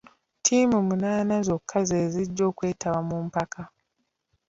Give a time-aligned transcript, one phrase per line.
[0.39, 3.61] Ttiimu munaana zokka ze zijja okwetaba mu mpaka.